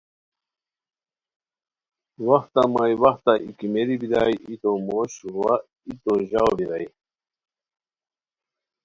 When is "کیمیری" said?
3.57-3.95